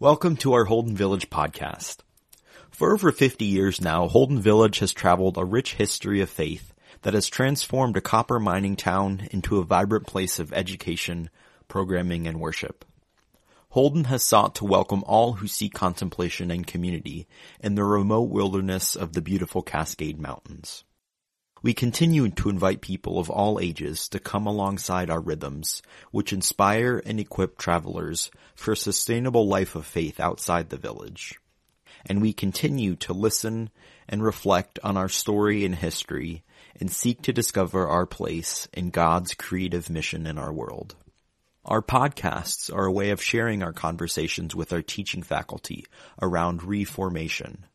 Welcome 0.00 0.36
to 0.36 0.54
our 0.54 0.64
Holden 0.64 0.96
Village 0.96 1.28
podcast. 1.28 1.98
For 2.70 2.94
over 2.94 3.12
50 3.12 3.44
years 3.44 3.82
now, 3.82 4.08
Holden 4.08 4.40
Village 4.40 4.78
has 4.78 4.94
traveled 4.94 5.36
a 5.36 5.44
rich 5.44 5.74
history 5.74 6.22
of 6.22 6.30
faith 6.30 6.72
that 7.02 7.12
has 7.12 7.28
transformed 7.28 7.98
a 7.98 8.00
copper 8.00 8.40
mining 8.40 8.76
town 8.76 9.28
into 9.30 9.58
a 9.58 9.62
vibrant 9.62 10.06
place 10.06 10.38
of 10.38 10.54
education, 10.54 11.28
programming, 11.68 12.26
and 12.26 12.40
worship. 12.40 12.86
Holden 13.68 14.04
has 14.04 14.22
sought 14.22 14.54
to 14.54 14.64
welcome 14.64 15.04
all 15.06 15.34
who 15.34 15.46
seek 15.46 15.74
contemplation 15.74 16.50
and 16.50 16.66
community 16.66 17.28
in 17.62 17.74
the 17.74 17.84
remote 17.84 18.30
wilderness 18.30 18.96
of 18.96 19.12
the 19.12 19.20
beautiful 19.20 19.60
Cascade 19.60 20.18
Mountains. 20.18 20.82
We 21.62 21.74
continue 21.74 22.30
to 22.30 22.48
invite 22.48 22.80
people 22.80 23.18
of 23.18 23.28
all 23.28 23.60
ages 23.60 24.08
to 24.08 24.18
come 24.18 24.46
alongside 24.46 25.10
our 25.10 25.20
rhythms, 25.20 25.82
which 26.10 26.32
inspire 26.32 27.02
and 27.04 27.20
equip 27.20 27.58
travelers 27.58 28.30
for 28.54 28.72
a 28.72 28.76
sustainable 28.76 29.46
life 29.46 29.74
of 29.74 29.84
faith 29.84 30.20
outside 30.20 30.70
the 30.70 30.78
village. 30.78 31.38
And 32.06 32.22
we 32.22 32.32
continue 32.32 32.96
to 32.96 33.12
listen 33.12 33.68
and 34.08 34.22
reflect 34.22 34.78
on 34.82 34.96
our 34.96 35.10
story 35.10 35.66
and 35.66 35.74
history 35.74 36.42
and 36.80 36.90
seek 36.90 37.20
to 37.22 37.32
discover 37.32 37.86
our 37.86 38.06
place 38.06 38.66
in 38.72 38.88
God's 38.88 39.34
creative 39.34 39.90
mission 39.90 40.26
in 40.26 40.38
our 40.38 40.52
world. 40.52 40.96
Our 41.66 41.82
podcasts 41.82 42.74
are 42.74 42.86
a 42.86 42.92
way 42.92 43.10
of 43.10 43.22
sharing 43.22 43.62
our 43.62 43.74
conversations 43.74 44.54
with 44.56 44.72
our 44.72 44.80
teaching 44.80 45.22
faculty 45.22 45.84
around 46.22 46.62
reformation, 46.62 47.66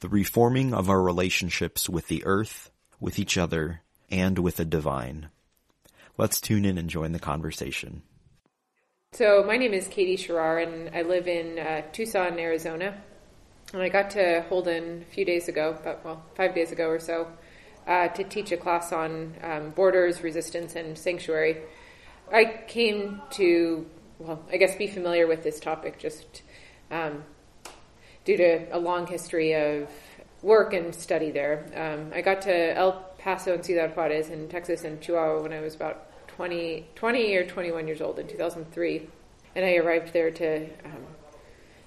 the 0.00 0.08
reforming 0.08 0.72
of 0.72 0.88
our 0.88 1.02
relationships 1.02 1.90
with 1.90 2.08
the 2.08 2.24
earth, 2.24 2.70
with 3.04 3.18
each 3.18 3.36
other, 3.36 3.82
and 4.10 4.38
with 4.38 4.56
the 4.56 4.64
divine. 4.64 5.28
Let's 6.16 6.40
tune 6.40 6.64
in 6.64 6.78
and 6.78 6.88
join 6.88 7.12
the 7.12 7.18
conversation. 7.18 8.02
So, 9.12 9.44
my 9.46 9.58
name 9.58 9.74
is 9.74 9.86
Katie 9.88 10.16
Sharar, 10.16 10.62
and 10.66 10.96
I 10.96 11.02
live 11.02 11.28
in 11.28 11.58
uh, 11.58 11.82
Tucson, 11.92 12.38
Arizona. 12.38 12.94
And 13.74 13.82
I 13.82 13.90
got 13.90 14.08
to 14.12 14.46
Holden 14.48 15.04
a 15.06 15.12
few 15.12 15.26
days 15.26 15.48
ago, 15.48 15.76
about, 15.78 16.02
well, 16.02 16.22
five 16.34 16.54
days 16.54 16.72
ago 16.72 16.88
or 16.88 16.98
so, 16.98 17.28
uh, 17.86 18.08
to 18.08 18.24
teach 18.24 18.52
a 18.52 18.56
class 18.56 18.90
on 18.90 19.34
um, 19.42 19.70
borders, 19.72 20.22
resistance, 20.22 20.74
and 20.74 20.96
sanctuary. 20.96 21.58
I 22.32 22.62
came 22.66 23.20
to, 23.32 23.84
well, 24.18 24.42
I 24.50 24.56
guess, 24.56 24.76
be 24.76 24.86
familiar 24.86 25.26
with 25.26 25.42
this 25.42 25.60
topic 25.60 25.98
just 25.98 26.40
um, 26.90 27.22
due 28.24 28.38
to 28.38 28.66
a 28.74 28.78
long 28.78 29.06
history 29.06 29.52
of 29.52 29.90
work 30.44 30.74
and 30.74 30.94
study 30.94 31.30
there. 31.30 31.66
Um, 31.74 32.12
I 32.14 32.20
got 32.20 32.42
to 32.42 32.76
El 32.76 32.92
Paso 33.18 33.54
and 33.54 33.64
Ciudad 33.64 33.96
Juarez 33.96 34.28
in 34.28 34.46
Texas 34.48 34.84
and 34.84 35.00
Chihuahua 35.00 35.42
when 35.42 35.52
I 35.54 35.60
was 35.60 35.74
about 35.74 36.28
20, 36.28 36.86
20 36.94 37.36
or 37.36 37.46
21 37.46 37.86
years 37.88 38.02
old 38.02 38.18
in 38.18 38.28
2003. 38.28 39.08
And 39.56 39.64
I 39.64 39.76
arrived 39.76 40.12
there 40.12 40.30
to, 40.30 40.64
um, 40.84 41.06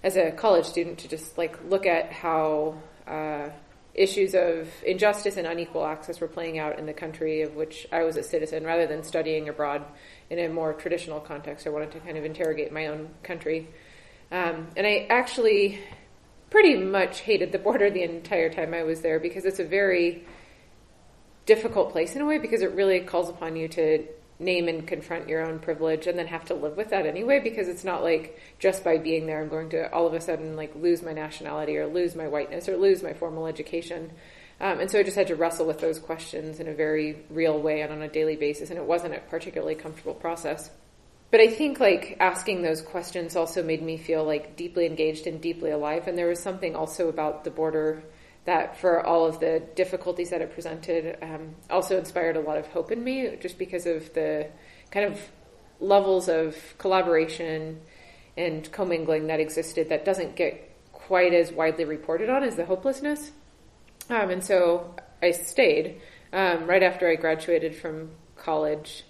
as 0.03 0.17
a 0.17 0.31
college 0.31 0.65
student, 0.65 0.97
to 0.99 1.07
just 1.07 1.37
like 1.37 1.59
look 1.69 1.85
at 1.85 2.11
how 2.11 2.81
uh, 3.05 3.49
issues 3.93 4.33
of 4.33 4.69
injustice 4.83 5.37
and 5.37 5.45
unequal 5.45 5.85
access 5.85 6.19
were 6.19 6.27
playing 6.27 6.57
out 6.57 6.79
in 6.79 6.87
the 6.87 6.93
country 6.93 7.43
of 7.43 7.55
which 7.55 7.87
I 7.91 8.03
was 8.03 8.17
a 8.17 8.23
citizen, 8.23 8.63
rather 8.63 8.87
than 8.87 9.03
studying 9.03 9.49
abroad 9.49 9.85
in 10.31 10.39
a 10.39 10.49
more 10.49 10.73
traditional 10.73 11.19
context. 11.19 11.67
I 11.67 11.69
wanted 11.69 11.91
to 11.91 11.99
kind 11.99 12.17
of 12.17 12.25
interrogate 12.25 12.71
my 12.71 12.87
own 12.87 13.09
country. 13.21 13.67
Um, 14.31 14.67
and 14.75 14.87
I 14.87 15.05
actually 15.09 15.79
pretty 16.49 16.75
much 16.75 17.21
hated 17.21 17.51
the 17.51 17.59
border 17.59 17.89
the 17.89 18.03
entire 18.03 18.49
time 18.49 18.73
I 18.73 18.83
was 18.83 19.01
there 19.01 19.19
because 19.19 19.45
it's 19.45 19.59
a 19.59 19.65
very 19.65 20.25
difficult 21.45 21.91
place 21.91 22.15
in 22.15 22.21
a 22.21 22.25
way 22.25 22.37
because 22.37 22.61
it 22.61 22.71
really 22.73 22.99
calls 23.01 23.29
upon 23.29 23.55
you 23.55 23.67
to 23.69 24.05
name 24.39 24.67
and 24.67 24.87
confront 24.87 25.27
your 25.27 25.43
own 25.43 25.59
privilege 25.59 26.05
and 26.05 26.17
then 26.17 26.27
have 26.27 26.45
to 26.45 26.53
live 26.53 26.77
with 26.77 26.89
that 26.89 27.05
anyway 27.05 27.39
because 27.39 27.67
it's 27.67 27.83
not 27.83 28.03
like 28.03 28.39
just 28.59 28.83
by 28.83 28.97
being 28.97 29.25
there 29.25 29.41
I'm 29.41 29.49
going 29.49 29.69
to 29.69 29.91
all 29.91 30.05
of 30.05 30.13
a 30.13 30.21
sudden 30.21 30.55
like 30.55 30.75
lose 30.75 31.01
my 31.01 31.13
nationality 31.13 31.77
or 31.77 31.87
lose 31.87 32.15
my 32.15 32.27
whiteness 32.27 32.69
or 32.69 32.77
lose 32.77 33.01
my 33.01 33.13
formal 33.13 33.47
education. 33.47 34.11
Um, 34.59 34.79
and 34.79 34.89
so 34.89 34.99
I 34.99 35.03
just 35.03 35.17
had 35.17 35.27
to 35.27 35.35
wrestle 35.35 35.67
with 35.67 35.79
those 35.79 35.99
questions 35.99 36.59
in 36.59 36.67
a 36.67 36.73
very 36.73 37.23
real 37.29 37.59
way 37.59 37.81
and 37.81 37.93
on 37.93 38.01
a 38.01 38.07
daily 38.07 38.35
basis, 38.35 38.71
and 38.71 38.79
it 38.79 38.85
wasn't 38.85 39.13
a 39.13 39.19
particularly 39.19 39.75
comfortable 39.75 40.15
process 40.15 40.71
but 41.29 41.39
I 41.39 41.47
think 41.47 41.79
like 41.79 42.17
asking 42.19 42.61
those 42.61 42.81
questions 42.81 43.35
also 43.35 43.63
made 43.63 43.81
me 43.81 43.97
feel 43.97 44.23
like 44.23 44.55
deeply 44.55 44.85
engaged 44.85 45.27
and 45.27 45.41
deeply 45.41 45.71
alive. 45.71 46.07
And 46.07 46.17
there 46.17 46.27
was 46.27 46.41
something 46.41 46.75
also 46.75 47.09
about 47.09 47.43
the 47.43 47.51
border 47.51 48.03
that, 48.45 48.77
for 48.79 49.05
all 49.05 49.25
of 49.25 49.41
the 49.41 49.61
difficulties 49.75 50.29
that 50.29 50.41
it 50.41 50.53
presented, 50.53 51.17
um, 51.21 51.55
also 51.69 51.97
inspired 51.97 52.37
a 52.37 52.39
lot 52.39 52.57
of 52.57 52.65
hope 52.67 52.91
in 52.93 53.03
me, 53.03 53.35
just 53.41 53.57
because 53.57 53.85
of 53.85 54.13
the 54.13 54.47
kind 54.89 55.05
of 55.05 55.19
levels 55.81 56.29
of 56.29 56.55
collaboration 56.77 57.81
and 58.37 58.71
commingling 58.71 59.27
that 59.27 59.39
existed 59.39 59.89
that 59.89 60.05
doesn't 60.05 60.35
get 60.35 60.71
quite 60.93 61.33
as 61.33 61.51
widely 61.51 61.83
reported 61.83 62.29
on 62.29 62.43
as 62.43 62.55
the 62.55 62.65
hopelessness. 62.65 63.31
Um, 64.09 64.29
and 64.29 64.43
so 64.43 64.95
I 65.21 65.31
stayed 65.31 65.99
um, 66.31 66.67
right 66.67 66.83
after 66.83 67.09
I 67.09 67.15
graduated 67.15 67.75
from 67.75 68.11
college. 68.37 69.03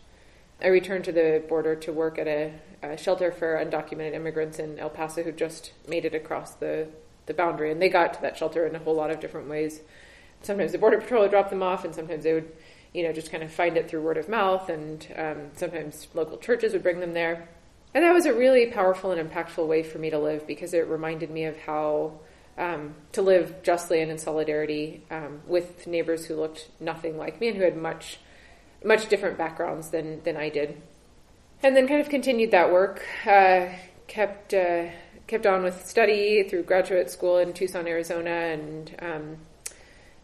I 0.61 0.67
returned 0.67 1.05
to 1.05 1.11
the 1.11 1.43
border 1.47 1.75
to 1.75 1.93
work 1.93 2.17
at 2.17 2.27
a, 2.27 2.53
a, 2.81 2.97
shelter 2.97 3.31
for 3.31 3.63
undocumented 3.63 4.13
immigrants 4.13 4.57
in 4.57 4.79
El 4.79 4.89
Paso 4.89 5.23
who 5.23 5.31
just 5.31 5.71
made 5.87 6.03
it 6.03 6.15
across 6.15 6.55
the, 6.55 6.87
the 7.27 7.33
boundary. 7.33 7.71
And 7.71 7.81
they 7.81 7.89
got 7.89 8.15
to 8.15 8.21
that 8.21 8.37
shelter 8.37 8.65
in 8.65 8.75
a 8.75 8.79
whole 8.79 8.95
lot 8.95 9.11
of 9.11 9.19
different 9.19 9.49
ways. 9.49 9.81
Sometimes 10.41 10.71
the 10.71 10.77
Border 10.77 10.99
Patrol 10.99 11.23
would 11.23 11.31
drop 11.31 11.49
them 11.49 11.63
off, 11.63 11.83
and 11.83 11.93
sometimes 11.93 12.23
they 12.23 12.33
would, 12.33 12.51
you 12.93 13.03
know, 13.03 13.11
just 13.11 13.31
kind 13.31 13.43
of 13.43 13.51
find 13.51 13.77
it 13.77 13.89
through 13.89 14.01
word 14.01 14.17
of 14.17 14.29
mouth, 14.29 14.69
and 14.69 15.07
um, 15.15 15.37
sometimes 15.55 16.07
local 16.13 16.37
churches 16.37 16.73
would 16.73 16.83
bring 16.83 16.99
them 16.99 17.13
there. 17.13 17.49
And 17.93 18.03
that 18.03 18.13
was 18.13 18.25
a 18.25 18.33
really 18.33 18.67
powerful 18.67 19.11
and 19.11 19.29
impactful 19.29 19.67
way 19.67 19.81
for 19.81 19.97
me 19.97 20.09
to 20.09 20.19
live 20.19 20.45
because 20.45 20.73
it 20.73 20.87
reminded 20.87 21.31
me 21.31 21.45
of 21.45 21.57
how 21.57 22.19
um, 22.57 22.95
to 23.13 23.21
live 23.21 23.63
justly 23.63 24.01
and 24.01 24.11
in 24.11 24.17
solidarity 24.17 25.03
um, 25.09 25.41
with 25.47 25.87
neighbors 25.87 26.25
who 26.25 26.35
looked 26.35 26.69
nothing 26.79 27.17
like 27.17 27.39
me 27.39 27.47
and 27.49 27.57
who 27.57 27.63
had 27.63 27.77
much 27.77 28.19
much 28.83 29.09
different 29.09 29.37
backgrounds 29.37 29.89
than 29.89 30.23
than 30.23 30.37
I 30.37 30.49
did, 30.49 30.81
and 31.63 31.75
then 31.75 31.87
kind 31.87 32.01
of 32.01 32.09
continued 32.09 32.51
that 32.51 32.71
work. 32.71 33.03
Uh, 33.25 33.69
kept 34.07 34.53
uh, 34.53 34.85
kept 35.27 35.45
on 35.45 35.63
with 35.63 35.85
study 35.85 36.43
through 36.43 36.63
graduate 36.63 37.09
school 37.11 37.37
in 37.37 37.53
Tucson, 37.53 37.87
Arizona, 37.87 38.29
and 38.29 38.95
um, 38.99 39.37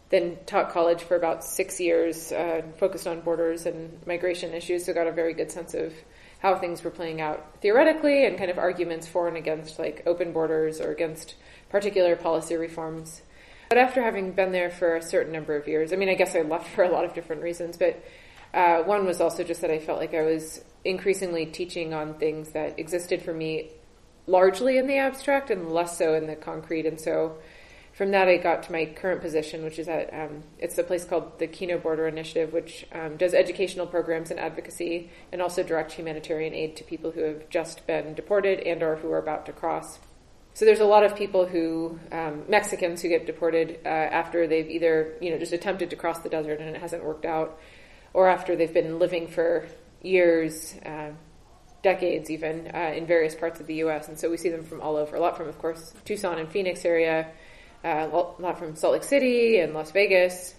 then 0.09 0.37
taught 0.45 0.71
college 0.71 1.03
for 1.03 1.15
about 1.15 1.43
six 1.43 1.79
years, 1.79 2.31
uh, 2.31 2.61
focused 2.77 3.07
on 3.07 3.21
borders 3.21 3.65
and 3.65 4.05
migration 4.05 4.53
issues. 4.53 4.85
So 4.85 4.93
got 4.93 5.07
a 5.07 5.11
very 5.11 5.33
good 5.33 5.51
sense 5.51 5.73
of 5.73 5.93
how 6.39 6.55
things 6.55 6.83
were 6.83 6.91
playing 6.91 7.21
out 7.21 7.61
theoretically 7.61 8.25
and 8.25 8.37
kind 8.37 8.51
of 8.51 8.57
arguments 8.57 9.07
for 9.07 9.27
and 9.27 9.37
against 9.37 9.79
like 9.79 10.03
open 10.05 10.33
borders 10.33 10.81
or 10.81 10.91
against 10.91 11.35
particular 11.69 12.15
policy 12.15 12.55
reforms. 12.55 13.21
But 13.69 13.77
after 13.77 14.03
having 14.03 14.33
been 14.33 14.51
there 14.51 14.69
for 14.69 14.95
a 14.95 15.01
certain 15.01 15.31
number 15.31 15.55
of 15.55 15.67
years, 15.67 15.93
I 15.93 15.95
mean, 15.95 16.09
I 16.09 16.15
guess 16.15 16.35
I 16.35 16.41
left 16.41 16.67
for 16.67 16.83
a 16.83 16.89
lot 16.89 17.05
of 17.05 17.13
different 17.13 17.41
reasons, 17.41 17.77
but 17.77 18.03
uh, 18.53 18.83
one 18.83 19.05
was 19.05 19.19
also 19.19 19.43
just 19.43 19.61
that 19.61 19.71
I 19.71 19.79
felt 19.79 19.99
like 19.99 20.13
I 20.13 20.23
was 20.23 20.63
increasingly 20.85 21.45
teaching 21.45 21.93
on 21.93 22.15
things 22.15 22.51
that 22.51 22.77
existed 22.77 23.21
for 23.21 23.33
me 23.33 23.71
largely 24.27 24.77
in 24.77 24.87
the 24.87 24.97
abstract 24.97 25.49
and 25.49 25.71
less 25.71 25.97
so 25.97 26.13
in 26.13 26.27
the 26.27 26.35
concrete. 26.35 26.85
And 26.85 26.99
so 26.99 27.37
from 27.93 28.11
that, 28.11 28.27
I 28.27 28.37
got 28.37 28.63
to 28.63 28.71
my 28.71 28.85
current 28.85 29.21
position, 29.21 29.63
which 29.63 29.77
is 29.77 29.87
at 29.87 30.11
um, 30.13 30.43
it's 30.57 30.77
a 30.77 30.83
place 30.83 31.05
called 31.05 31.37
the 31.39 31.47
Kino 31.47 31.77
Border 31.77 32.07
Initiative, 32.07 32.51
which 32.51 32.87
um, 32.91 33.17
does 33.17 33.33
educational 33.33 33.85
programs 33.85 34.31
and 34.31 34.39
advocacy, 34.39 35.11
and 35.31 35.41
also 35.41 35.61
direct 35.61 35.91
humanitarian 35.91 36.53
aid 36.53 36.75
to 36.77 36.83
people 36.83 37.11
who 37.11 37.21
have 37.21 37.49
just 37.49 37.85
been 37.85 38.15
deported 38.15 38.59
and 38.61 38.81
or 38.81 38.95
who 38.95 39.11
are 39.11 39.19
about 39.19 39.45
to 39.45 39.53
cross. 39.53 39.99
So 40.55 40.65
there's 40.65 40.79
a 40.79 40.85
lot 40.85 41.03
of 41.03 41.15
people 41.15 41.45
who 41.45 41.99
um, 42.11 42.45
Mexicans 42.47 43.01
who 43.01 43.09
get 43.09 43.27
deported 43.27 43.79
uh, 43.85 43.89
after 43.89 44.47
they've 44.47 44.69
either 44.69 45.13
you 45.21 45.29
know 45.29 45.37
just 45.37 45.53
attempted 45.53 45.91
to 45.91 45.95
cross 45.95 46.19
the 46.19 46.29
desert 46.29 46.59
and 46.59 46.75
it 46.75 46.81
hasn't 46.81 47.03
worked 47.03 47.25
out, 47.25 47.59
or 48.13 48.27
after 48.27 48.55
they've 48.55 48.73
been 48.73 48.99
living 48.99 49.27
for 49.27 49.67
years, 50.01 50.75
uh, 50.85 51.11
decades 51.81 52.29
even, 52.29 52.71
uh, 52.73 52.93
in 52.95 53.05
various 53.05 53.35
parts 53.35 53.59
of 53.59 53.67
the 53.67 53.75
U.S. 53.75 54.07
And 54.07 54.17
so 54.17 54.29
we 54.29 54.37
see 54.37 54.49
them 54.49 54.63
from 54.63 54.81
all 54.81 54.95
over. 54.95 55.15
A 55.15 55.19
lot 55.19 55.35
from, 55.35 55.49
of 55.49 55.59
course, 55.59 55.93
Tucson 56.05 56.39
and 56.39 56.49
Phoenix 56.49 56.85
area, 56.85 57.27
uh, 57.83 58.07
a 58.11 58.41
lot 58.41 58.57
from 58.57 58.75
Salt 58.75 58.93
Lake 58.93 59.03
City 59.03 59.59
and 59.59 59.73
Las 59.73 59.91
Vegas. 59.91 60.55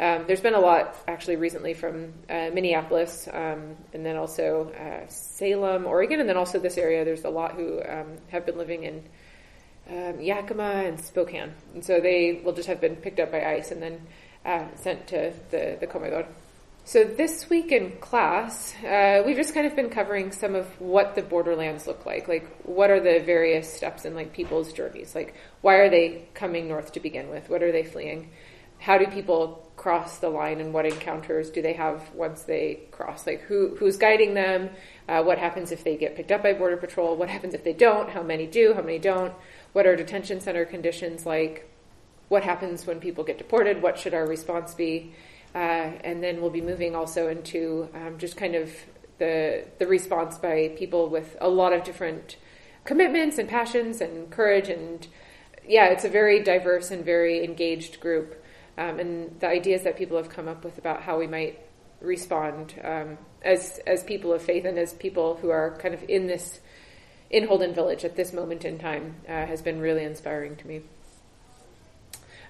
Um, 0.00 0.24
there's 0.26 0.40
been 0.40 0.54
a 0.54 0.60
lot 0.60 0.96
actually 1.06 1.36
recently 1.36 1.72
from 1.72 2.12
uh, 2.28 2.50
Minneapolis 2.52 3.28
um, 3.32 3.76
and 3.92 4.04
then 4.04 4.16
also 4.16 4.72
uh, 4.72 5.06
Salem, 5.08 5.86
Oregon, 5.86 6.18
and 6.18 6.28
then 6.28 6.36
also 6.36 6.58
this 6.58 6.76
area. 6.76 7.04
There's 7.04 7.24
a 7.24 7.30
lot 7.30 7.52
who 7.52 7.80
um, 7.88 8.16
have 8.28 8.44
been 8.44 8.58
living 8.58 8.82
in 8.82 9.04
um, 9.88 10.20
Yakima 10.20 10.82
and 10.86 10.98
Spokane. 10.98 11.52
And 11.74 11.84
so 11.84 12.00
they 12.00 12.40
will 12.44 12.52
just 12.52 12.66
have 12.66 12.80
been 12.80 12.96
picked 12.96 13.20
up 13.20 13.30
by 13.30 13.44
ICE 13.44 13.70
and 13.70 13.82
then 13.82 14.00
uh, 14.44 14.66
sent 14.74 15.06
to 15.08 15.32
the, 15.50 15.76
the 15.78 15.86
Comedor. 15.86 16.26
So 16.86 17.02
this 17.02 17.48
week 17.48 17.72
in 17.72 17.92
class, 17.98 18.74
uh, 18.84 19.22
we've 19.24 19.36
just 19.36 19.54
kind 19.54 19.66
of 19.66 19.74
been 19.74 19.88
covering 19.88 20.32
some 20.32 20.54
of 20.54 20.66
what 20.80 21.14
the 21.14 21.22
borderlands 21.22 21.86
look 21.86 22.04
like. 22.04 22.28
Like, 22.28 22.46
what 22.64 22.90
are 22.90 23.00
the 23.00 23.20
various 23.24 23.72
steps 23.72 24.04
in 24.04 24.14
like 24.14 24.34
people's 24.34 24.72
journeys? 24.72 25.14
Like, 25.14 25.34
why 25.62 25.76
are 25.76 25.88
they 25.88 26.28
coming 26.34 26.68
north 26.68 26.92
to 26.92 27.00
begin 27.00 27.30
with? 27.30 27.48
What 27.48 27.62
are 27.62 27.72
they 27.72 27.84
fleeing? 27.84 28.30
how 28.84 28.98
do 28.98 29.06
people 29.06 29.70
cross 29.76 30.18
the 30.18 30.28
line 30.28 30.60
and 30.60 30.74
what 30.74 30.84
encounters 30.84 31.50
do 31.50 31.62
they 31.62 31.72
have 31.72 32.02
once 32.14 32.42
they 32.42 32.80
cross? 32.90 33.26
Like 33.26 33.40
who 33.40 33.74
who's 33.76 33.96
guiding 33.96 34.34
them? 34.34 34.68
Uh, 35.08 35.22
what 35.22 35.38
happens 35.38 35.72
if 35.72 35.84
they 35.84 35.96
get 35.96 36.16
picked 36.16 36.30
up 36.30 36.42
by 36.42 36.52
border 36.52 36.76
patrol? 36.76 37.16
What 37.16 37.30
happens 37.30 37.54
if 37.54 37.64
they 37.64 37.72
don't? 37.72 38.10
How 38.10 38.22
many 38.22 38.46
do? 38.46 38.74
How 38.74 38.82
many 38.82 38.98
don't? 38.98 39.32
What 39.72 39.86
are 39.86 39.96
detention 39.96 40.38
center 40.40 40.66
conditions 40.66 41.24
like? 41.24 41.70
What 42.28 42.42
happens 42.42 42.86
when 42.86 43.00
people 43.00 43.24
get 43.24 43.38
deported? 43.38 43.80
What 43.80 43.98
should 43.98 44.12
our 44.12 44.26
response 44.26 44.74
be? 44.74 45.14
Uh, 45.54 45.92
and 46.02 46.22
then 46.22 46.40
we'll 46.40 46.50
be 46.50 46.60
moving 46.60 46.96
also 46.96 47.28
into 47.28 47.88
um, 47.94 48.18
just 48.18 48.36
kind 48.36 48.54
of 48.54 48.72
the 49.18 49.64
the 49.78 49.86
response 49.86 50.36
by 50.38 50.72
people 50.76 51.08
with 51.08 51.36
a 51.40 51.48
lot 51.48 51.72
of 51.72 51.84
different 51.84 52.36
commitments 52.84 53.38
and 53.38 53.48
passions 53.48 54.00
and 54.00 54.30
courage 54.30 54.68
and 54.68 55.06
yeah, 55.66 55.86
it's 55.86 56.04
a 56.04 56.08
very 56.08 56.42
diverse 56.42 56.90
and 56.90 57.04
very 57.04 57.44
engaged 57.44 58.00
group. 58.00 58.42
Um, 58.76 58.98
and 58.98 59.40
the 59.40 59.48
ideas 59.48 59.82
that 59.84 59.96
people 59.96 60.16
have 60.16 60.28
come 60.28 60.48
up 60.48 60.64
with 60.64 60.78
about 60.78 61.02
how 61.02 61.18
we 61.18 61.26
might 61.26 61.60
respond 62.00 62.74
um, 62.82 63.18
as 63.42 63.80
as 63.86 64.02
people 64.02 64.32
of 64.32 64.42
faith 64.42 64.64
and 64.64 64.78
as 64.78 64.92
people 64.92 65.36
who 65.36 65.50
are 65.50 65.76
kind 65.78 65.94
of 65.94 66.04
in 66.08 66.26
this 66.26 66.60
in 67.30 67.46
Holden 67.46 67.72
Village 67.72 68.04
at 68.04 68.16
this 68.16 68.32
moment 68.32 68.64
in 68.64 68.78
time 68.78 69.16
uh, 69.28 69.46
has 69.46 69.62
been 69.62 69.80
really 69.80 70.04
inspiring 70.04 70.56
to 70.56 70.66
me. 70.66 70.82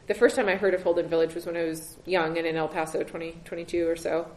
The 0.06 0.14
first 0.14 0.36
time 0.36 0.48
I 0.48 0.56
heard 0.56 0.74
of 0.74 0.82
Holden 0.82 1.08
Village 1.08 1.34
was 1.34 1.46
when 1.46 1.56
I 1.56 1.64
was 1.64 1.96
young 2.04 2.36
and 2.36 2.46
in 2.46 2.56
El 2.56 2.68
Paso, 2.68 3.02
20, 3.02 3.40
22 3.44 3.88
or 3.88 3.96
so. 3.96 4.30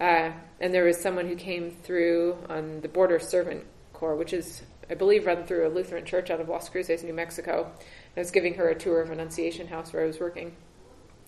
Uh, 0.00 0.30
and 0.60 0.72
there 0.72 0.84
was 0.84 1.00
someone 1.00 1.26
who 1.26 1.34
came 1.34 1.72
through 1.72 2.38
on 2.48 2.80
the 2.82 2.88
Border 2.88 3.18
Servant 3.18 3.64
Corps, 3.92 4.14
which 4.14 4.32
is, 4.32 4.62
I 4.88 4.94
believe, 4.94 5.26
run 5.26 5.44
through 5.44 5.66
a 5.66 5.70
Lutheran 5.70 6.04
church 6.04 6.30
out 6.30 6.40
of 6.40 6.48
Las 6.48 6.68
Cruces, 6.68 7.02
New 7.02 7.12
Mexico. 7.12 7.64
And 7.64 8.16
I 8.16 8.20
was 8.20 8.30
giving 8.30 8.54
her 8.54 8.68
a 8.68 8.78
tour 8.78 9.02
of 9.02 9.10
Annunciation 9.10 9.66
House 9.66 9.92
where 9.92 10.04
I 10.04 10.06
was 10.06 10.20
working. 10.20 10.54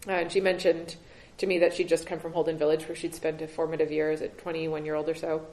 Uh, 0.06 0.12
and 0.12 0.30
she 0.30 0.40
mentioned 0.40 0.94
to 1.38 1.48
me 1.48 1.58
that 1.58 1.74
she'd 1.74 1.88
just 1.88 2.06
come 2.06 2.20
from 2.20 2.32
Holden 2.32 2.58
Village 2.58 2.86
where 2.86 2.94
she'd 2.94 3.14
spent 3.14 3.42
a 3.42 3.48
formative 3.48 3.90
year 3.90 4.12
as 4.12 4.20
a 4.20 4.28
21 4.28 4.84
year 4.84 4.94
old 4.94 5.08
or 5.08 5.16
so. 5.16 5.46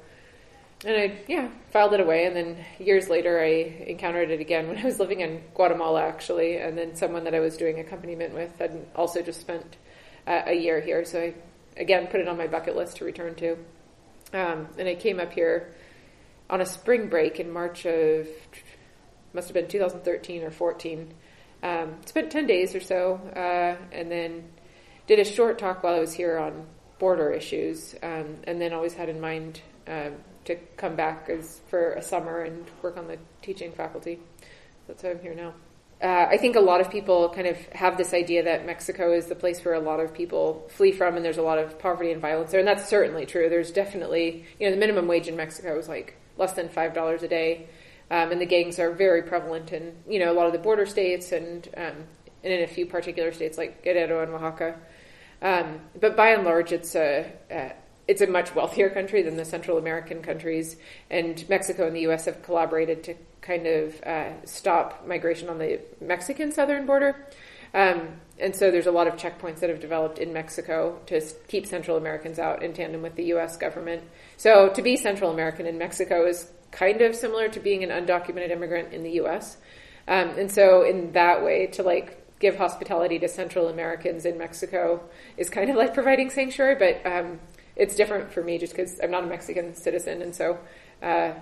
And 0.86 0.96
I, 0.96 1.20
yeah, 1.28 1.50
filed 1.72 1.94
it 1.94 2.00
away. 2.00 2.26
And 2.26 2.36
then 2.36 2.64
years 2.80 3.10
later, 3.10 3.40
I 3.40 3.86
encountered 3.88 4.30
it 4.30 4.40
again 4.40 4.68
when 4.68 4.78
I 4.78 4.84
was 4.84 5.00
living 5.00 5.22
in 5.22 5.42
Guatemala, 5.56 6.04
actually. 6.04 6.58
And 6.58 6.78
then 6.78 6.96
someone 6.96 7.24
that 7.24 7.34
I 7.34 7.40
was 7.40 7.58
doing 7.58 7.80
accompaniment 7.80 8.34
with 8.34 8.58
had 8.60 8.86
also 8.96 9.22
just 9.22 9.42
spent 9.42 9.78
uh, 10.28 10.44
a 10.46 10.54
year 10.54 10.80
here. 10.80 11.04
So 11.04 11.20
I, 11.20 11.34
again, 11.78 12.08
put 12.08 12.20
it 12.20 12.28
on 12.28 12.38
my 12.38 12.48
bucket 12.48 12.76
list 12.76 12.98
to 12.98 13.06
return 13.06 13.34
to. 13.36 13.54
Um, 14.34 14.68
and 14.78 14.88
I 14.88 14.96
came 14.96 15.20
up 15.20 15.32
here 15.34 15.74
on 16.50 16.62
a 16.62 16.66
spring 16.66 17.10
break 17.10 17.40
in 17.40 17.52
March 17.52 17.86
of, 17.86 18.28
must 19.34 19.48
have 19.48 19.56
been 19.56 19.68
2013 19.68 20.44
or 20.44 20.52
14. 20.52 21.14
Um, 21.64 21.96
spent 22.06 22.32
10 22.32 22.46
days 22.46 22.76
or 22.76 22.80
so, 22.80 23.20
uh, 23.36 23.82
and 23.92 24.12
then 24.12 24.44
did 25.08 25.20
a 25.20 25.26
short 25.26 25.58
talk 25.58 25.84
while 25.84 25.96
I 25.96 26.00
was 26.00 26.14
here 26.14 26.38
on 26.38 26.68
border 27.00 27.32
issues, 27.32 27.96
um, 28.04 28.38
and 28.44 28.62
then 28.62 28.74
always 28.74 28.94
had 28.94 29.10
in 29.10 29.20
mind 29.20 29.62
um, 29.88 30.16
to 30.48 30.56
come 30.76 30.96
back 30.96 31.30
as 31.30 31.62
for 31.70 31.94
a 31.94 32.02
summer 32.02 32.42
and 32.42 32.66
work 32.82 32.98
on 32.98 33.08
the 33.08 33.18
teaching 33.42 33.72
faculty. 33.72 34.20
That's 34.88 35.04
why 35.04 35.12
I'm 35.12 35.20
here 35.20 35.36
now. 35.36 35.54
Uh, 36.02 36.28
I 36.30 36.38
think 36.38 36.56
a 36.56 36.60
lot 36.60 36.80
of 36.80 36.92
people 36.92 37.30
kind 37.30 37.48
of 37.48 37.58
have 37.74 37.98
this 37.98 38.14
idea 38.14 38.44
that 38.44 38.66
Mexico 38.68 39.14
is 39.14 39.26
the 39.26 39.36
place 39.36 39.64
where 39.66 39.74
a 39.74 39.80
lot 39.80 40.00
of 40.00 40.14
people 40.14 40.68
flee 40.70 40.92
from, 40.92 41.16
and 41.16 41.26
there's 41.26 41.40
a 41.40 41.42
lot 41.42 41.58
of 41.58 41.80
poverty 41.80 42.12
and 42.12 42.22
violence 42.22 42.52
there, 42.52 42.60
and 42.60 42.68
that's 42.68 42.88
certainly 42.88 43.26
true. 43.26 43.50
There's 43.50 43.72
definitely, 43.72 44.46
you 44.60 44.68
know, 44.68 44.72
the 44.72 44.80
minimum 44.80 45.08
wage 45.08 45.28
in 45.28 45.36
Mexico 45.36 45.78
is 45.80 45.88
like 45.88 46.16
less 46.38 46.54
than 46.54 46.70
five 46.70 46.94
dollars 46.94 47.24
a 47.24 47.28
day, 47.28 47.68
um, 48.12 48.32
and 48.32 48.40
the 48.40 48.46
gangs 48.46 48.78
are 48.78 48.92
very 48.92 49.24
prevalent 49.24 49.74
in, 49.74 49.96
you 50.08 50.20
know, 50.20 50.32
a 50.32 50.36
lot 50.36 50.46
of 50.46 50.54
the 50.54 50.60
border 50.60 50.86
states 50.86 51.32
and 51.32 51.68
um, 51.76 51.96
and 52.44 52.54
in 52.54 52.62
a 52.64 52.68
few 52.68 52.86
particular 52.86 53.32
states 53.32 53.58
like 53.58 53.84
Guerrero 53.84 54.22
and 54.22 54.32
Oaxaca. 54.32 54.78
Um, 55.42 55.82
but 56.00 56.16
by 56.16 56.30
and 56.30 56.44
large, 56.44 56.72
it's 56.72 56.96
a, 56.96 57.32
a 57.50 57.72
it's 58.07 58.21
a 58.21 58.27
much 58.27 58.56
wealthier 58.56 58.89
country 58.89 59.21
than 59.21 59.36
the 59.36 59.45
Central 59.45 59.77
American 59.77 60.21
countries, 60.21 60.77
and 61.09 61.48
Mexico 61.50 61.88
and 61.88 61.95
the 61.95 62.01
U.S. 62.01 62.25
have 62.25 62.42
collaborated 62.42 63.04
to 63.06 63.15
kind 63.42 63.68
of 63.68 64.01
uh, 64.04 64.45
stop 64.45 65.06
migration 65.07 65.50
on 65.50 65.57
the 65.57 65.80
Mexican 66.01 66.51
southern 66.51 66.86
border. 66.86 67.27
Um, 67.74 68.19
and 68.39 68.56
so 68.56 68.71
there's 68.71 68.88
a 68.88 68.92
lot 68.92 69.07
of 69.07 69.15
checkpoints 69.15 69.59
that 69.59 69.69
have 69.69 69.80
developed 69.80 70.19
in 70.19 70.31
Mexico 70.31 71.00
to 71.07 71.21
keep 71.48 71.65
Central 71.65 71.98
Americans 71.98 72.39
out 72.39 72.63
in 72.63 72.74
tandem 72.74 73.01
with 73.01 73.15
the 73.15 73.25
U.S. 73.25 73.57
government. 73.57 74.04
So 74.38 74.69
to 74.69 74.81
be 74.81 74.95
Central 74.95 75.31
American 75.31 75.65
in 75.65 75.77
Mexico 75.77 76.25
is 76.25 76.50
kind 76.71 77.01
of 77.01 77.15
similar 77.15 77.50
to 77.50 77.59
being 77.59 77.83
an 77.83 77.89
undocumented 77.89 78.51
immigrant 78.51 78.94
in 78.94 79.04
the 79.04 79.12
U.S. 79.12 79.57
Um, 80.07 80.30
and 80.38 80.51
so 80.51 80.83
in 80.83 81.12
that 81.13 81.44
way, 81.44 81.68
to 81.68 81.83
like 81.83 82.24
give 82.39 82.56
hospitality 82.56 83.19
to 83.19 83.27
Central 83.27 83.68
Americans 83.68 84.25
in 84.25 84.38
Mexico 84.38 85.01
is 85.38 85.50
kind 85.50 85.69
of 85.69 85.75
like 85.75 85.94
providing 85.94 86.30
sanctuary, 86.30 86.75
but 86.75 87.09
um, 87.09 87.39
it's 87.78 87.96
different 87.96 88.32
for 88.32 88.44
me 88.44 88.58
just 88.58 88.74
because 88.76 89.00
I'm 89.02 89.12
not 89.12 89.24
a 89.24 89.28
Mexican 89.28 89.76
citizen, 89.76 90.22
and 90.22 90.36
so 90.36 90.58
uh, 91.02 91.34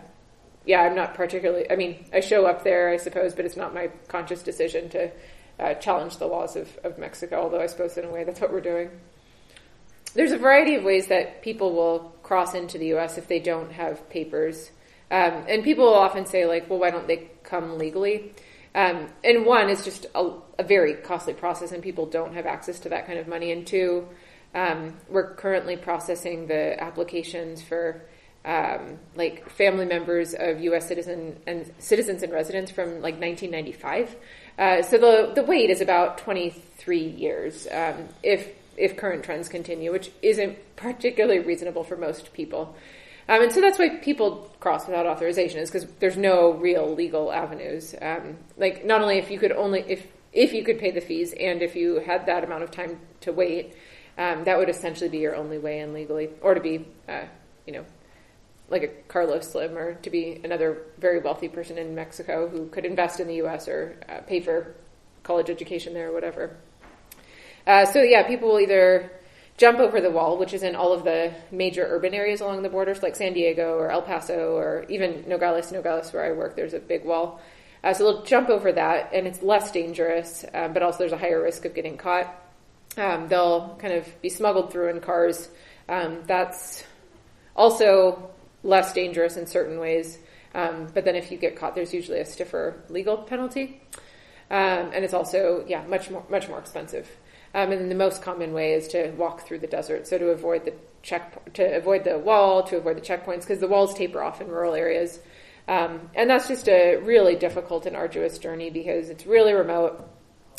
yeah, 0.66 0.82
I'm 0.82 0.96
not 0.96 1.14
particularly. 1.14 1.72
I 1.72 1.76
mean, 1.76 2.06
I 2.14 2.20
show 2.20 2.46
up 2.46 2.64
there, 2.64 2.90
I 2.90 2.98
suppose, 2.98 3.34
but 3.34 3.46
it's 3.46 3.58
not 3.58 3.74
my 3.74 3.90
conscious 4.08 4.44
decision 4.44 4.90
to 4.90 5.12
uh, 5.60 5.74
challenge 5.76 6.18
the 6.18 6.28
laws 6.28 6.56
of, 6.56 6.78
of 6.84 6.98
Mexico. 6.98 7.44
Although 7.44 7.62
I 7.62 7.68
suppose 7.68 7.98
in 7.98 8.06
a 8.06 8.12
way 8.12 8.24
that's 8.24 8.42
what 8.42 8.52
we're 8.52 8.62
doing. 8.62 8.90
There's 10.14 10.32
a 10.32 10.38
variety 10.38 10.76
of 10.76 10.84
ways 10.84 11.08
that 11.08 11.42
people 11.42 11.74
will 11.74 12.16
cross 12.24 12.54
into 12.54 12.78
the 12.78 12.88
U.S. 12.88 13.18
if 13.18 13.28
they 13.28 13.40
don't 13.40 13.72
have 13.74 14.10
papers, 14.10 14.72
um, 15.12 15.44
and 15.48 15.64
people 15.64 15.86
will 15.86 15.94
often 15.94 16.26
say 16.26 16.46
like, 16.46 16.70
"Well, 16.70 16.80
why 16.80 16.92
don't 16.92 17.08
they 17.08 17.30
come 17.44 17.78
legally?" 17.78 18.34
Um, 18.76 19.08
and 19.24 19.46
one 19.46 19.70
is 19.70 19.86
just 19.86 20.06
a, 20.16 20.32
a, 20.60 20.64
very 20.64 20.96
costly 20.96 21.34
process, 21.34 21.72
and 21.72 21.82
people 21.82 22.06
don't 22.08 22.34
have 22.34 22.46
access 22.46 22.78
to 22.82 22.90
that 22.90 23.08
kind 23.08 23.18
of 23.18 23.26
money. 23.26 23.54
And 23.54 23.66
two, 23.66 24.06
um, 24.56 24.96
we're 25.10 25.36
currently 25.36 25.78
processing 25.78 26.48
the 26.48 26.82
applications 26.82 27.62
for 27.62 28.02
um, 28.46 29.00
like 29.16 29.50
family 29.50 29.86
members 29.86 30.34
of 30.34 30.62
U.S. 30.62 30.88
citizen 30.88 31.38
and 31.46 31.72
citizens 31.80 32.24
and 32.24 32.32
residents 32.32 32.72
from 32.72 33.02
like 33.02 33.20
1995. 33.20 34.16
Uh, 34.58 34.82
so 34.82 34.98
the 34.98 35.34
the 35.36 35.44
wait 35.44 35.70
is 35.70 35.82
about 35.82 36.18
23 36.20 37.00
years 37.00 37.68
um, 37.72 38.08
if 38.24 38.50
if 38.78 38.98
current 38.98 39.24
trends 39.24 39.50
continue, 39.50 39.92
which 39.92 40.12
isn't 40.22 40.58
particularly 40.76 41.40
reasonable 41.40 41.84
for 41.84 41.98
most 41.98 42.34
people. 42.34 42.76
Um, 43.28 43.42
and 43.42 43.52
so 43.52 43.60
that's 43.60 43.80
why 43.80 43.90
people 43.90 44.52
cross 44.60 44.86
without 44.86 45.08
authorization 45.08 45.60
is 45.60 45.72
because 45.72 45.90
there's 46.00 46.18
no 46.18 46.52
real 46.54 46.94
legal 46.94 47.32
avenues. 47.32 47.96
Um, 48.02 48.38
like 48.58 48.86
not 48.86 49.02
only 49.02 49.18
if 49.18 49.32
you 49.32 49.40
could 49.40 49.52
only 49.52 49.84
if 49.88 50.08
if 50.32 50.54
you 50.54 50.64
could 50.64 50.80
pay 50.80 50.92
the 50.92 51.02
fees 51.02 51.34
and 51.34 51.62
if 51.62 51.76
you 51.76 52.00
had 52.00 52.28
that 52.28 52.44
amount 52.44 52.64
of 52.64 52.70
time 52.70 53.00
to 53.22 53.34
wait, 53.34 53.74
um, 54.18 54.44
that 54.46 54.58
would 54.58 54.70
essentially 54.70 55.10
be 55.10 55.20
your 55.20 55.36
only 55.36 55.58
way 55.58 55.80
in 55.80 55.94
legally, 55.94 56.30
or 56.42 56.54
to 56.54 56.62
be, 56.62 56.88
uh, 57.08 57.24
you 57.66 57.74
know, 57.74 57.86
like 58.70 58.84
a 58.84 58.88
Carlos 59.08 59.52
Slim, 59.52 59.78
or 59.78 59.96
to 59.96 60.10
be 60.10 60.40
another 60.44 60.84
very 60.98 61.20
wealthy 61.20 61.48
person 61.50 61.78
in 61.78 61.94
Mexico 61.94 62.48
who 62.48 62.68
could 62.68 62.86
invest 62.86 63.20
in 63.20 63.28
the 63.28 63.36
U.S. 63.36 63.68
or 63.68 63.98
uh, 64.10 64.20
pay 64.22 64.40
for 64.40 64.76
college 65.24 65.50
education 65.50 65.94
there 65.94 66.10
or 66.10 66.14
whatever. 66.14 66.56
Uh, 67.68 67.86
so 67.86 68.02
yeah, 68.02 68.24
people 68.24 68.50
will 68.50 68.60
either 68.60 69.12
jump 69.58 69.80
over 69.80 70.02
the 70.02 70.12
wall, 70.12 70.38
which 70.38 70.54
is 70.54 70.64
in 70.64 70.76
all 70.76 70.94
of 70.94 71.04
the 71.04 71.34
major 71.52 71.86
urban 71.90 72.14
areas 72.14 72.42
along 72.42 72.62
the 72.62 72.70
borders, 72.70 73.02
like 73.02 73.16
San 73.16 73.34
Diego 73.34 73.78
or 73.78 73.92
El 73.92 74.02
Paso 74.02 74.56
or 74.56 74.86
even 74.90 75.26
Nogales. 75.28 75.72
Nogales, 75.72 76.12
where 76.14 76.26
I 76.26 76.32
work, 76.32 76.56
there's 76.56 76.74
a 76.74 76.80
big 76.80 77.04
wall. 77.04 77.42
Uh, 77.84 77.94
so 77.94 78.04
they'll 78.04 78.24
jump 78.24 78.50
over 78.50 78.72
that, 78.72 79.12
and 79.14 79.28
it's 79.28 79.44
less 79.44 79.72
dangerous, 79.72 80.44
um, 80.54 80.74
but 80.74 80.82
also 80.82 81.00
there's 81.00 81.12
a 81.12 81.18
higher 81.18 81.42
risk 81.42 81.66
of 81.66 81.76
getting 81.76 81.98
caught. 81.98 82.45
Um, 82.98 83.28
they'll 83.28 83.76
kind 83.80 83.94
of 83.94 84.22
be 84.22 84.30
smuggled 84.30 84.72
through 84.72 84.90
in 84.90 85.02
cars. 85.02 85.50
Um, 85.90 86.24
that's 86.26 86.84
also 87.56 88.32
less 88.64 88.94
dangerous 88.94 89.38
in 89.38 89.46
certain 89.46 89.80
ways. 89.80 90.18
Um, 90.54 90.88
but 90.94 91.06
then 91.06 91.16
if 91.16 91.32
you 91.32 91.38
get 91.38 91.56
caught, 91.56 91.76
there's 91.76 91.94
usually 91.94 92.20
a 92.20 92.26
stiffer 92.26 92.82
legal 92.90 93.18
penalty. 93.18 93.82
Um, 94.50 94.92
and 94.94 95.04
it's 95.04 95.14
also, 95.14 95.66
yeah, 95.68 95.86
much 95.86 96.10
more, 96.10 96.24
much 96.30 96.48
more 96.48 96.60
expensive. 96.60 97.10
Um, 97.54 97.72
and 97.72 97.90
the 97.90 97.96
most 97.96 98.22
common 98.22 98.54
way 98.54 98.74
is 98.74 98.88
to 98.90 99.12
walk 99.12 99.46
through 99.46 99.60
the 99.60 99.68
desert. 99.68 100.08
So 100.08 100.18
to 100.18 100.28
avoid 100.28 100.66
the 100.66 100.74
check, 101.02 101.54
to 101.54 101.76
avoid 101.76 102.04
the 102.04 102.18
wall, 102.18 102.64
to 102.64 102.78
avoid 102.78 102.98
the 102.98 103.02
checkpoints, 103.02 103.42
because 103.42 103.60
the 103.60 103.68
walls 103.68 103.94
taper 103.94 104.22
off 104.22 104.42
in 104.42 104.48
rural 104.48 104.74
areas. 104.74 105.20
Um, 105.68 106.10
and 106.14 106.30
that's 106.30 106.48
just 106.48 106.68
a 106.70 106.98
really 106.98 107.36
difficult 107.36 107.86
and 107.86 107.96
arduous 107.96 108.38
journey 108.38 108.70
because 108.70 109.10
it's 109.10 109.26
really 109.26 109.54
remote, 109.54 110.08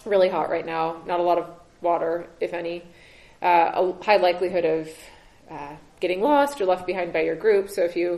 really 0.05 0.29
hot 0.29 0.51
right 0.51 0.67
now, 0.67 1.03
not 1.07 1.21
a 1.21 1.23
lot 1.23 1.39
of 1.39 1.51
water, 1.87 2.13
if 2.41 2.53
any, 2.53 2.77
uh, 3.43 3.71
a 3.81 4.05
high 4.05 4.21
likelihood 4.29 4.67
of 4.77 4.83
uh, 5.51 5.75
getting 6.01 6.21
lost 6.21 6.61
or 6.61 6.67
left 6.67 6.87
behind 6.87 7.13
by 7.13 7.23
your 7.23 7.37
group. 7.37 7.71
So 7.71 7.81
if 7.83 7.95
you, 7.97 8.09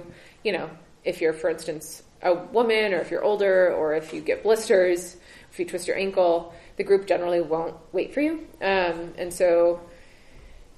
you 0.45 0.53
know, 0.57 0.69
if 1.05 1.21
you're, 1.21 1.37
for 1.43 1.51
instance, 1.51 2.03
a 2.23 2.35
woman 2.35 2.93
or 2.95 3.01
if 3.05 3.11
you're 3.11 3.23
older 3.23 3.73
or 3.73 3.95
if 3.95 4.13
you 4.15 4.21
get 4.21 4.43
blisters, 4.43 5.17
if 5.51 5.59
you 5.59 5.67
twist 5.67 5.87
your 5.87 5.99
ankle, 5.99 6.53
the 6.77 6.85
group 6.85 7.07
generally 7.07 7.41
won't 7.41 7.77
wait 7.93 8.15
for 8.15 8.21
you. 8.21 8.35
Um, 8.61 9.15
and 9.23 9.33
so 9.33 9.81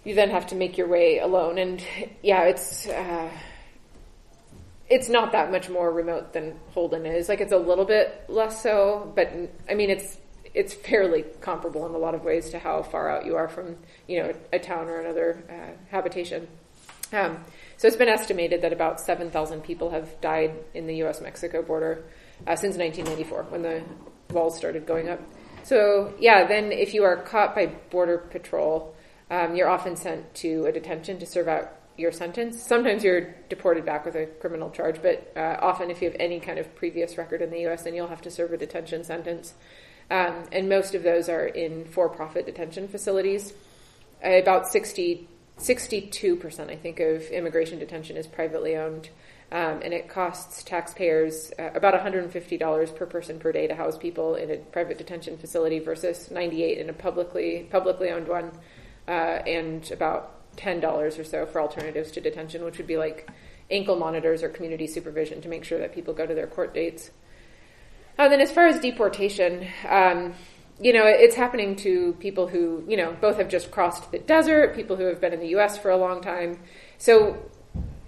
you 0.04 0.14
then 0.14 0.30
have 0.30 0.46
to 0.48 0.54
make 0.54 0.78
your 0.78 0.88
way 0.88 1.18
alone. 1.18 1.58
And 1.58 1.84
yeah, 2.22 2.42
it's, 2.44 2.88
uh, 2.88 3.30
it's 4.88 5.08
not 5.08 5.32
that 5.32 5.50
much 5.50 5.68
more 5.68 5.90
remote 5.92 6.32
than 6.32 6.58
Holden 6.74 7.06
is. 7.06 7.28
Like 7.28 7.40
it's 7.40 7.52
a 7.52 7.62
little 7.70 7.84
bit 7.84 8.24
less 8.28 8.62
so, 8.62 9.12
but 9.14 9.30
I 9.68 9.74
mean, 9.74 9.90
it's, 9.90 10.19
it's 10.54 10.74
fairly 10.74 11.24
comparable 11.40 11.86
in 11.86 11.94
a 11.94 11.98
lot 11.98 12.14
of 12.14 12.24
ways 12.24 12.50
to 12.50 12.58
how 12.58 12.82
far 12.82 13.08
out 13.10 13.26
you 13.26 13.36
are 13.36 13.48
from, 13.48 13.76
you 14.06 14.22
know, 14.22 14.34
a 14.52 14.58
town 14.58 14.88
or 14.88 15.00
another 15.00 15.42
uh, 15.48 15.76
habitation. 15.90 16.48
Um, 17.12 17.44
so 17.76 17.88
it's 17.88 17.96
been 17.96 18.08
estimated 18.08 18.62
that 18.62 18.72
about 18.72 19.00
7,000 19.00 19.62
people 19.62 19.90
have 19.90 20.20
died 20.20 20.52
in 20.74 20.86
the 20.86 20.96
U.S.-Mexico 20.96 21.66
border 21.66 22.04
uh, 22.46 22.56
since 22.56 22.76
1994, 22.76 23.44
when 23.44 23.62
the 23.62 23.82
walls 24.32 24.56
started 24.56 24.86
going 24.86 25.08
up. 25.08 25.20
So 25.62 26.14
yeah, 26.18 26.46
then 26.46 26.72
if 26.72 26.94
you 26.94 27.04
are 27.04 27.16
caught 27.16 27.54
by 27.54 27.66
Border 27.66 28.18
Patrol, 28.18 28.94
um, 29.30 29.54
you're 29.54 29.68
often 29.68 29.96
sent 29.96 30.34
to 30.36 30.66
a 30.66 30.72
detention 30.72 31.18
to 31.18 31.26
serve 31.26 31.48
out 31.48 31.72
your 31.96 32.12
sentence. 32.12 32.62
Sometimes 32.62 33.04
you're 33.04 33.34
deported 33.48 33.84
back 33.84 34.04
with 34.04 34.16
a 34.16 34.26
criminal 34.26 34.70
charge, 34.70 35.02
but 35.02 35.32
uh, 35.36 35.56
often 35.60 35.90
if 35.90 36.00
you 36.00 36.10
have 36.10 36.16
any 36.18 36.40
kind 36.40 36.58
of 36.58 36.74
previous 36.74 37.18
record 37.18 37.42
in 37.42 37.50
the 37.50 37.60
U.S., 37.60 37.82
then 37.82 37.94
you'll 37.94 38.08
have 38.08 38.22
to 38.22 38.30
serve 38.30 38.52
a 38.52 38.56
detention 38.56 39.04
sentence. 39.04 39.54
Um, 40.10 40.44
and 40.50 40.68
most 40.68 40.94
of 40.94 41.02
those 41.02 41.28
are 41.28 41.46
in 41.46 41.84
for-profit 41.84 42.46
detention 42.46 42.88
facilities. 42.88 43.52
Uh, 44.24 44.32
about 44.32 44.66
60, 44.66 45.28
62%, 45.58 46.70
I 46.70 46.76
think, 46.76 47.00
of 47.00 47.22
immigration 47.28 47.78
detention 47.78 48.16
is 48.16 48.26
privately 48.26 48.76
owned. 48.76 49.10
Um, 49.52 49.80
and 49.82 49.92
it 49.92 50.08
costs 50.08 50.62
taxpayers 50.62 51.52
uh, 51.58 51.70
about 51.74 51.94
$150 51.94 52.96
per 52.96 53.06
person 53.06 53.38
per 53.40 53.50
day 53.50 53.66
to 53.66 53.74
house 53.74 53.98
people 53.98 54.36
in 54.36 54.50
a 54.50 54.56
private 54.56 54.96
detention 54.96 55.38
facility 55.38 55.80
versus 55.80 56.30
98 56.30 56.78
in 56.78 56.88
a 56.88 56.92
publicly 56.92 57.66
publicly 57.68 58.10
owned 58.10 58.28
one, 58.28 58.52
uh, 59.08 59.10
and 59.10 59.90
about 59.90 60.56
$10 60.56 61.18
or 61.18 61.24
so 61.24 61.46
for 61.46 61.60
alternatives 61.60 62.12
to 62.12 62.20
detention, 62.20 62.64
which 62.64 62.78
would 62.78 62.86
be 62.86 62.96
like 62.96 63.28
ankle 63.72 63.96
monitors 63.96 64.44
or 64.44 64.48
community 64.48 64.86
supervision 64.86 65.40
to 65.40 65.48
make 65.48 65.64
sure 65.64 65.78
that 65.78 65.94
people 65.94 66.14
go 66.14 66.26
to 66.26 66.34
their 66.34 66.46
court 66.46 66.72
dates. 66.72 67.10
And 68.20 68.26
uh, 68.26 68.28
then, 68.28 68.42
as 68.42 68.52
far 68.52 68.66
as 68.66 68.78
deportation, 68.78 69.66
um, 69.88 70.34
you 70.78 70.92
know, 70.92 71.06
it's 71.06 71.34
happening 71.34 71.74
to 71.76 72.12
people 72.20 72.48
who, 72.48 72.84
you 72.86 72.98
know, 72.98 73.16
both 73.18 73.38
have 73.38 73.48
just 73.48 73.70
crossed 73.70 74.12
the 74.12 74.18
desert, 74.18 74.76
people 74.76 74.96
who 74.96 75.04
have 75.04 75.22
been 75.22 75.32
in 75.32 75.40
the 75.40 75.48
U.S. 75.48 75.78
for 75.78 75.90
a 75.90 75.96
long 75.96 76.20
time. 76.20 76.58
So, 76.98 77.42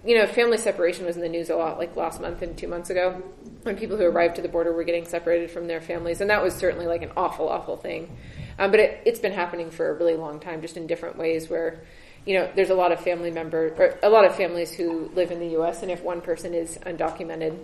you 0.05 0.19
know, 0.19 0.27
family 0.27 0.59
separation 0.59 1.07
was 1.07 1.17
in 1.17 1.23
the 1.23 1.31
news 1.31 1.49
a 1.49 1.57
lot, 1.57 1.79
like 1.79 1.97
last 1.97 2.21
month 2.21 2.43
and 2.43 2.59
two 2.59 2.69
months 2.69 2.91
ago, 2.91 3.23
when 3.63 3.75
people 3.75 3.97
who 3.97 4.05
arrived 4.05 4.37
to 4.37 4.43
the 4.43 4.51
border 4.51 4.71
were 4.75 4.85
getting 4.85 5.07
separated 5.07 5.51
from 5.51 5.67
their 5.67 5.81
families, 5.81 6.21
and 6.21 6.29
that 6.29 6.43
was 6.43 6.53
certainly 6.53 6.87
like 6.87 7.01
an 7.01 7.13
awful, 7.17 7.49
awful 7.49 7.79
thing. 7.79 8.15
Um, 8.59 8.71
but 8.71 8.81
it, 8.81 9.01
it's 9.07 9.19
been 9.19 9.33
happening 9.33 9.71
for 9.71 9.89
a 9.89 9.95
really 9.95 10.17
long 10.17 10.41
time, 10.41 10.61
just 10.61 10.77
in 10.77 10.87
different 10.87 11.17
ways, 11.17 11.49
where 11.49 11.81
you 12.27 12.39
know, 12.39 12.51
there's 12.55 12.69
a 12.69 12.75
lot 12.75 12.93
of 12.93 13.01
family 13.01 13.31
members, 13.31 13.73
or 13.79 13.99
a 14.03 14.11
lot 14.11 14.27
of 14.27 14.37
families 14.37 14.75
who 14.75 15.11
live 15.15 15.31
in 15.31 15.41
the 15.41 15.49
U.S., 15.53 15.81
and 15.81 15.91
if 15.91 16.03
one 16.03 16.21
person 16.21 16.53
is 16.53 16.77
undocumented, 16.83 17.57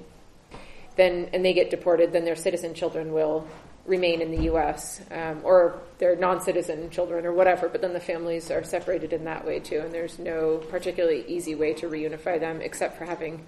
then 0.99 1.31
and 1.33 1.45
they 1.45 1.55
get 1.55 1.71
deported, 1.71 2.12
then 2.12 2.26
their 2.26 2.37
citizen 2.37 2.75
children 2.75 3.12
will 3.12 3.47
remain 3.87 4.21
in 4.21 4.31
the 4.31 4.43
U.S. 4.45 5.00
Um, 5.11 5.40
or 5.45 5.81
their 5.99 6.14
non-citizen 6.14 6.90
children 6.90 7.25
or 7.25 7.33
whatever. 7.33 7.69
But 7.69 7.81
then 7.81 7.95
the 7.95 8.00
families 8.00 8.50
are 8.50 8.62
separated 8.62 9.14
in 9.14 9.25
that 9.25 9.47
way 9.47 9.61
too, 9.61 9.78
and 9.78 9.95
there's 9.95 10.19
no 10.19 10.59
particularly 10.69 11.25
easy 11.26 11.55
way 11.55 11.73
to 11.75 11.88
reunify 11.88 12.38
them 12.38 12.61
except 12.61 12.99
for 12.99 13.07
having 13.07 13.47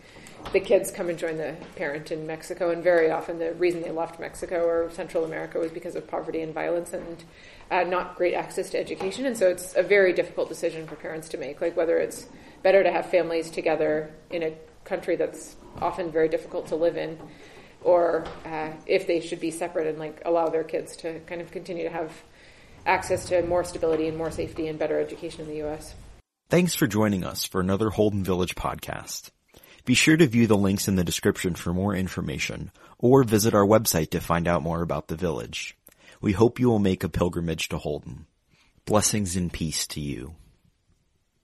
the 0.53 0.61
kids 0.61 0.91
come 0.91 1.11
and 1.11 1.19
join 1.19 1.37
the 1.37 1.55
parent 1.77 2.11
in 2.11 2.27
Mexico. 2.27 2.71
And 2.71 2.83
very 2.83 3.11
often, 3.11 3.39
the 3.39 3.53
reason 3.55 3.83
they 3.83 3.91
left 3.91 4.19
Mexico 4.19 4.65
or 4.65 4.91
Central 4.93 5.25
America 5.25 5.59
was 5.59 5.71
because 5.71 5.97
of 5.97 6.09
poverty 6.09 6.41
and 6.41 6.55
violence 6.55 6.95
and 6.95 7.23
uh, 7.71 7.83
not 7.83 8.17
great 8.17 8.35
access 8.35 8.71
to 8.71 8.79
education. 8.79 9.27
And 9.27 9.37
so 9.37 9.49
it's 9.49 9.77
a 9.77 9.83
very 9.83 10.13
difficult 10.15 10.49
decision 10.49 10.87
for 10.87 10.95
parents 10.95 11.29
to 11.31 11.37
make, 11.37 11.61
like 11.61 11.77
whether 11.77 11.99
it's 11.99 12.27
better 12.63 12.83
to 12.83 12.91
have 12.91 13.11
families 13.11 13.51
together 13.51 14.11
in 14.31 14.43
a 14.45 14.55
country 14.85 15.17
that's 15.17 15.57
often 15.81 16.11
very 16.11 16.29
difficult 16.29 16.69
to 16.69 16.77
live 16.77 16.97
in, 16.97 17.19
or 17.83 18.25
uh, 18.45 18.71
if 18.87 19.07
they 19.07 19.21
should 19.21 19.41
be 19.41 19.51
separate 19.51 19.87
and 19.87 19.99
like 19.99 20.23
allow 20.25 20.49
their 20.49 20.65
kids 20.65 20.97
to 20.99 21.21
kind 21.21 21.41
of 21.41 21.51
continue 21.51 21.85
to 21.85 21.91
have 21.91 22.13
access 22.87 23.27
to 23.27 23.43
more 23.43 23.65
stability 23.65 24.09
and 24.09 24.17
more 24.17 24.31
safety 24.31 24.69
and 24.69 24.79
better 24.79 24.99
education 24.99 25.43
in 25.43 25.49
the 25.49 25.57
U.S. 25.59 25.95
Thanks 26.49 26.75
for 26.75 26.87
joining 26.87 27.25
us 27.25 27.45
for 27.45 27.61
another 27.61 27.91
Holden 27.91 28.25
Village 28.25 28.55
podcast. 28.55 29.31
Be 29.85 29.95
sure 29.95 30.17
to 30.17 30.27
view 30.27 30.47
the 30.47 30.57
links 30.57 30.89
in 30.89 30.97
the 30.97 31.05
description 31.05 31.55
for 31.55 31.73
more 31.73 31.95
information 31.95 32.71
or 32.99 33.23
visit 33.25 33.55
our 33.55 33.65
website 33.65 34.11
to 34.11 34.21
find 34.21 34.47
out 34.47 34.63
more 34.63 34.83
about 34.83 35.09
the 35.09 35.17
village. 35.17 35.77
We 36.21 36.33
hope 36.33 36.59
you 36.61 36.69
will 36.69 36.79
make 36.79 37.03
a 37.03 37.09
pilgrimage 37.09 37.69
to 37.71 37.79
Holden. 37.79 38.27
Blessings 38.85 39.37
and 39.37 39.53
peace 39.53 39.87
to 39.89 40.01
you. 40.01 40.35